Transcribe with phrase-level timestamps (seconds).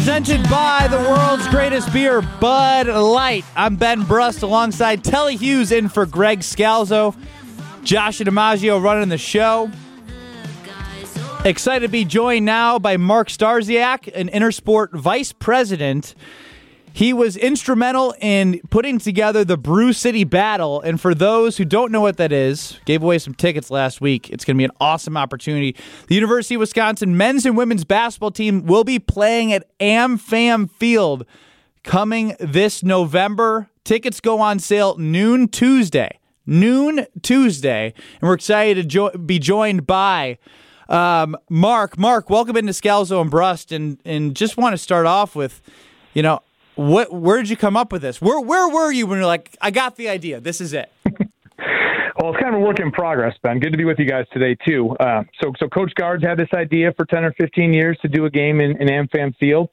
[0.00, 3.44] presented by the world's greatest beer, Bud Light.
[3.54, 7.14] I'm Ben Brust alongside Telly Hughes in for Greg Scalzo.
[7.84, 9.70] Josh DiMaggio running the show.
[11.44, 16.14] Excited to be joined now by Mark Starsiak, an Intersport vice president.
[16.92, 20.80] He was instrumental in putting together the Brew City Battle.
[20.80, 24.28] And for those who don't know what that is, gave away some tickets last week.
[24.30, 25.76] It's going to be an awesome opportunity.
[26.08, 31.24] The University of Wisconsin men's and women's basketball team will be playing at AmFam Field
[31.82, 33.68] coming this November.
[33.84, 36.18] Tickets go on sale noon Tuesday.
[36.46, 37.94] Noon Tuesday.
[38.20, 40.38] And we're excited to jo- be joined by
[40.88, 41.96] um, Mark.
[41.96, 43.72] Mark, welcome into Scalzo and Brust.
[43.72, 45.62] And, and just want to start off with,
[46.12, 46.40] you know,
[46.80, 47.12] what?
[47.12, 48.20] Where did you come up with this?
[48.20, 50.40] Where Where were you when you're like, I got the idea.
[50.40, 50.90] This is it.
[52.20, 53.60] Well, it's kind of a work in progress, Ben.
[53.60, 54.94] Good to be with you guys today too.
[55.00, 58.26] Uh, so, so Coach Gard's had this idea for ten or fifteen years to do
[58.26, 59.70] a game in, in AmFam Field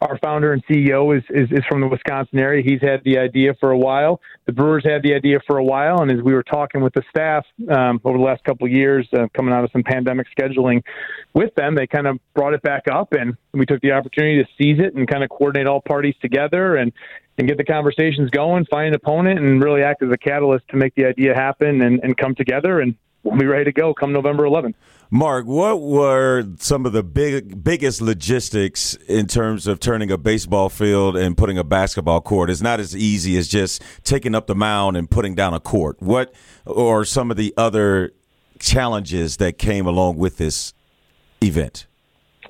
[0.00, 2.62] our founder and CEO is, is, is from the Wisconsin area.
[2.64, 4.20] He's had the idea for a while.
[4.44, 7.02] The Brewers had the idea for a while, and as we were talking with the
[7.08, 10.82] staff um, over the last couple of years, uh, coming out of some pandemic scheduling
[11.32, 14.48] with them, they kind of brought it back up, and we took the opportunity to
[14.58, 16.92] seize it and kind of coordinate all parties together and
[17.38, 20.76] and get the conversations going, find an opponent, and really act as a catalyst to
[20.76, 22.80] make the idea happen and, and come together.
[22.80, 22.94] And
[23.26, 24.74] we'll be ready to go come November 11th.
[25.10, 30.68] Mark, what were some of the big biggest logistics in terms of turning a baseball
[30.68, 32.50] field and putting a basketball court?
[32.50, 35.96] It's not as easy as just taking up the mound and putting down a court.
[36.00, 38.12] What or some of the other
[38.58, 40.72] challenges that came along with this
[41.40, 41.86] event?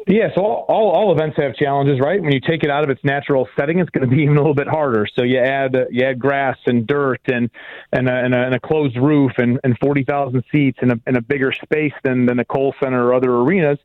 [0.08, 2.22] Yeah, so all, all, all events have challenges, right?
[2.22, 4.40] When you take it out of its natural setting, it's going to be even a
[4.40, 5.06] little bit harder.
[5.18, 7.50] So you add uh, you add grass and dirt and
[7.92, 11.00] and a, and a, and a closed roof and, and forty thousand seats and a,
[11.06, 13.78] and a bigger space than than a Kohl Center or other arenas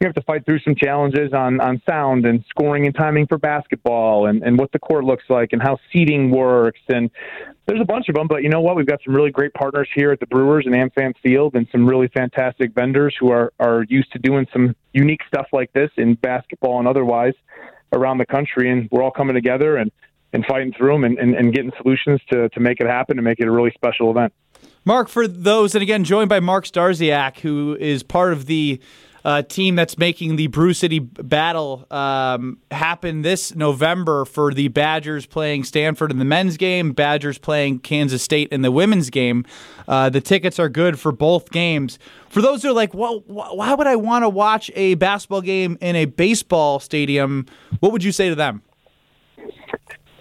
[0.00, 3.36] you have to fight through some challenges on, on sound and scoring and timing for
[3.36, 6.80] basketball and, and what the court looks like and how seating works.
[6.88, 7.10] And
[7.66, 8.76] there's a bunch of them, but you know what?
[8.76, 11.84] We've got some really great partners here at the Brewers and AmFam Field and some
[11.84, 16.14] really fantastic vendors who are, are used to doing some unique stuff like this in
[16.14, 17.34] basketball and otherwise
[17.92, 18.70] around the country.
[18.70, 19.90] And we're all coming together and,
[20.32, 23.24] and fighting through them and, and, and getting solutions to, to make it happen and
[23.24, 24.32] make it a really special event.
[24.84, 28.80] Mark, for those, and again, joined by Mark Starsiak, who is part of the
[29.28, 35.26] uh, team that's making the Brew City Battle um, happen this November for the Badgers
[35.26, 39.44] playing Stanford in the men's game, Badgers playing Kansas State in the women's game.
[39.86, 41.98] Uh, the tickets are good for both games.
[42.30, 45.76] For those who are like, well, why would I want to watch a basketball game
[45.82, 47.44] in a baseball stadium?
[47.80, 48.62] What would you say to them?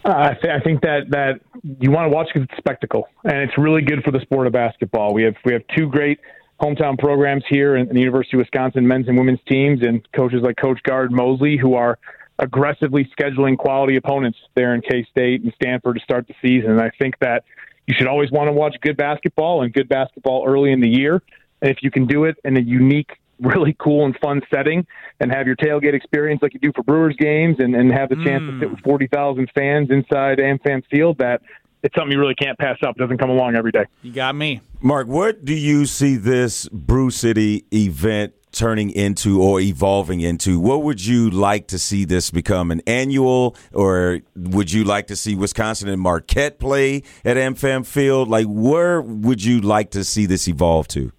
[0.03, 3.38] Uh, I, th- I, think that that you want to watch because it's spectacle, and
[3.38, 5.13] it's really good for the sport of basketball.
[5.13, 6.19] We have we have two great
[6.59, 10.57] hometown programs here in, the University of Wisconsin men's and women's teams, and coaches like
[10.57, 11.97] Coach Gard Moseley who are
[12.40, 16.72] aggressively scheduling quality opponents there in K State and Stanford to start the season.
[16.72, 17.44] And I think that
[17.88, 21.22] you should always want to watch good basketball and good basketball early in the year.
[21.62, 24.88] And if you can do it in a unique, really cool and fun setting
[25.19, 28.16] and have your tailgate experience like you do for Brewers games and, and have the
[28.16, 28.59] chance mm.
[28.59, 31.44] to sit with 40,000 fans inside AmFam Field, that
[31.87, 32.97] it's something you really can't pass up.
[32.97, 33.85] It doesn't come along every day.
[34.03, 34.59] You got me.
[34.81, 40.59] Mark, what do you see this Brew City event turning into or evolving into?
[40.59, 45.15] What would you like to see this become an annual, or would you like to
[45.15, 48.27] see Wisconsin and Marquette play at AmFam Field?
[48.27, 51.13] Like, where would you like to see this evolve to?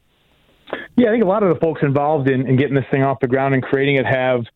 [0.96, 3.20] Yeah, I think a lot of the folks involved in, in getting this thing off
[3.20, 4.44] the ground and creating it have–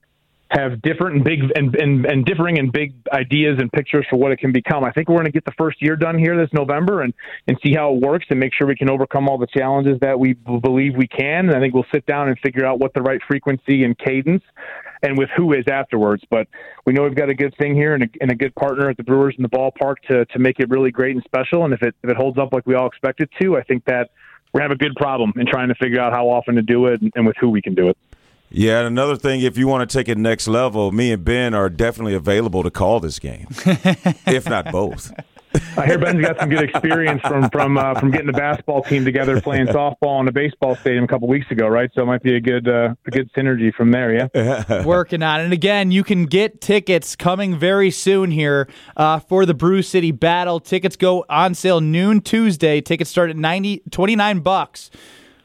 [0.52, 4.32] have different and big and, and, and differing and big ideas and pictures for what
[4.32, 4.84] it can become.
[4.84, 7.14] I think we're going to get the first year done here this November and,
[7.48, 10.18] and see how it works and make sure we can overcome all the challenges that
[10.18, 11.48] we believe we can.
[11.48, 14.42] And I think we'll sit down and figure out what the right frequency and cadence
[15.02, 16.22] and with who is afterwards.
[16.30, 16.48] But
[16.84, 18.98] we know we've got a good thing here and a, and a good partner at
[18.98, 21.64] the Brewers in the ballpark to, to make it really great and special.
[21.64, 23.86] And if it, if it holds up like we all expect it to, I think
[23.86, 24.10] that
[24.52, 27.00] we have a good problem in trying to figure out how often to do it
[27.00, 27.96] and, and with who we can do it.
[28.54, 31.54] Yeah, and another thing, if you want to take it next level, me and Ben
[31.54, 33.46] are definitely available to call this game,
[34.26, 35.12] if not both.
[35.76, 39.04] I hear Ben's got some good experience from from uh, from getting the basketball team
[39.04, 41.90] together, playing softball in a baseball stadium a couple weeks ago, right?
[41.94, 44.30] So it might be a good uh, a good synergy from there.
[44.34, 45.44] Yeah, working on it.
[45.44, 50.10] And again, you can get tickets coming very soon here uh, for the Brew City
[50.10, 50.60] Battle.
[50.60, 52.80] Tickets go on sale noon Tuesday.
[52.80, 54.90] Tickets start at 90, 29 bucks.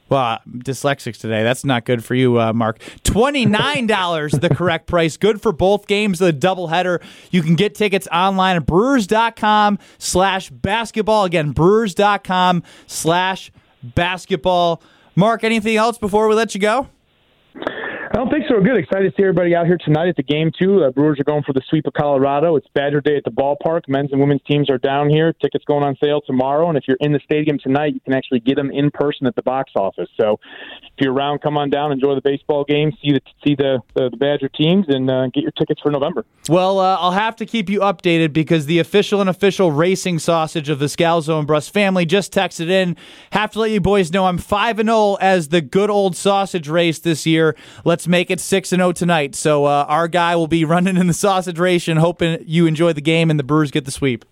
[0.09, 1.43] Well, I'm dyslexic today.
[1.43, 2.79] That's not good for you, uh, Mark.
[3.03, 5.17] $29, the correct price.
[5.17, 7.01] Good for both games, the doubleheader.
[7.31, 11.25] You can get tickets online at brewers.com slash basketball.
[11.25, 13.51] Again, brewers.com slash
[13.83, 14.81] basketball.
[15.15, 16.87] Mark, anything else before we let you go?
[18.17, 18.59] Don't think so.
[18.59, 18.79] Good.
[18.79, 20.83] Excited to see everybody out here tonight at the game too.
[20.83, 22.55] Uh, Brewers are going for the sweep of Colorado.
[22.55, 23.81] It's Badger Day at the ballpark.
[23.87, 25.33] Men's and women's teams are down here.
[25.33, 28.39] Tickets going on sale tomorrow, and if you're in the stadium tonight, you can actually
[28.39, 30.09] get them in person at the box office.
[30.19, 30.39] So,
[30.81, 34.09] if you're around, come on down, enjoy the baseball game, see the see the the,
[34.09, 36.25] the Badger teams, and uh, get your tickets for November.
[36.49, 40.69] Well, uh, I'll have to keep you updated because the official and official racing sausage
[40.69, 42.97] of the Scalzo and Brust family just texted in.
[43.33, 46.67] Have to let you boys know I'm five and zero as the good old sausage
[46.67, 47.55] race this year.
[47.85, 49.35] Let's make it six and zero tonight.
[49.35, 52.93] So uh, our guy will be running in the sausage race and hoping you enjoy
[52.93, 54.25] the game and the Brewers get the sweep.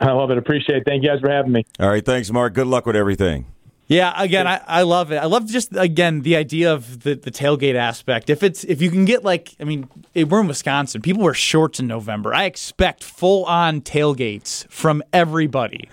[0.00, 0.38] I love it.
[0.38, 0.84] Appreciate it.
[0.86, 1.66] Thank you guys for having me.
[1.78, 2.54] All right, thanks, Mark.
[2.54, 3.46] Good luck with everything.
[3.86, 5.16] Yeah, again, I, I love it.
[5.16, 8.30] I love just again the idea of the, the tailgate aspect.
[8.30, 11.02] If it's if you can get like, I mean, we're in Wisconsin.
[11.02, 12.32] People wear shorts in November.
[12.32, 15.88] I expect full on tailgates from everybody.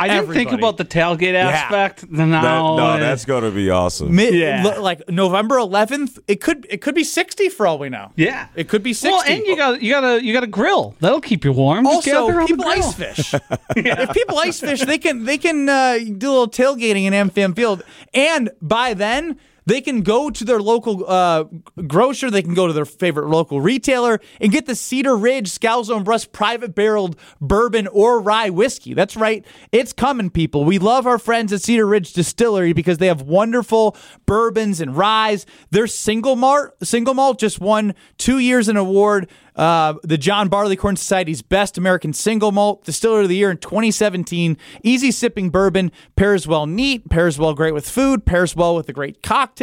[0.00, 0.44] I didn't Everybody.
[0.46, 2.10] think about the tailgate aspect.
[2.10, 4.14] No, That- no, that's going to be awesome.
[4.14, 4.62] Mid, Yeah.
[4.64, 8.10] lo- like November 11th, it could it could be 60 for all we know.
[8.16, 8.46] yeah.
[8.56, 9.08] It could be 60.
[9.10, 10.94] Well, and you got you got a you got a grill.
[11.00, 11.84] That'll keep you warm.
[11.84, 13.34] Just get there also the people ice fish.
[13.76, 17.54] If people ice fish, they can they can uh, do a little tailgating in AmFam
[17.54, 17.82] Field,
[18.14, 19.36] and by then
[19.70, 21.44] they can go to their local uh,
[21.86, 25.96] grocer, they can go to their favorite local retailer, and get the Cedar Ridge Scalzo
[25.96, 28.94] and Brust private barreled bourbon or rye whiskey.
[28.94, 30.64] That's right, it's coming, people.
[30.64, 33.96] We love our friends at Cedar Ridge Distillery because they have wonderful
[34.26, 35.46] bourbons and ryes.
[35.70, 39.28] Their single malt single malt just won two years an award
[39.60, 44.56] uh, the John Barleycorn Society's Best American Single Malt Distiller of the Year in 2017.
[44.82, 48.92] Easy sipping bourbon, pairs well neat, pairs well great with food, pairs well with a
[48.94, 49.59] great cocktail.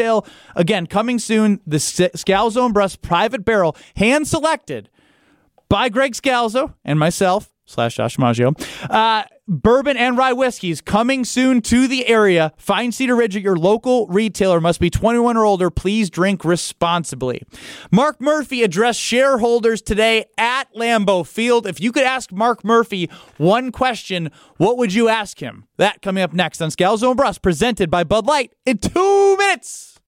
[0.56, 4.90] Again, coming soon, the Scalzo and Brust Private Barrel, hand selected
[5.70, 8.54] by Greg Scalzo and myself slash Josh Maggio.
[8.90, 12.52] Uh, bourbon and rye whiskeys coming soon to the area.
[12.58, 14.60] Find Cedar Ridge at your local retailer.
[14.60, 15.70] Must be 21 or older.
[15.70, 17.44] Please drink responsibly.
[17.92, 21.66] Mark Murphy addressed shareholders today at Lambeau Field.
[21.66, 25.66] If you could ask Mark Murphy one question, what would you ask him?
[25.78, 29.94] That coming up next on Scalzo and Brust, presented by Bud Light in two minutes.